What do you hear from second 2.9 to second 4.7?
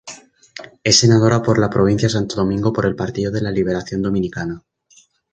Partido de la Liberación Dominicana.